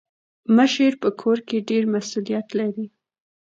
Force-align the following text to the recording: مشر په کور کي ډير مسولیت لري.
مشر 0.55 0.91
په 1.01 1.09
کور 1.21 1.37
کي 1.47 1.57
ډير 1.69 1.83
مسولیت 1.93 2.47
لري. 2.59 2.85